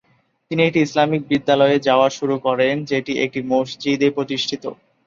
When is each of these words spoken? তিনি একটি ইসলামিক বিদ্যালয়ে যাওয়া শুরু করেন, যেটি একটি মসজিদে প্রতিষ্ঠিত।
তিনি 0.51 0.61
একটি 0.63 0.79
ইসলামিক 0.81 1.21
বিদ্যালয়ে 1.31 1.77
যাওয়া 1.87 2.07
শুরু 2.09 2.35
করেন, 2.45 2.75
যেটি 2.85 3.13
একটি 3.25 3.39
মসজিদে 3.51 4.07
প্রতিষ্ঠিত। 4.11 4.63